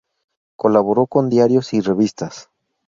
[0.57, 2.49] Colaboró con diarios y revistas.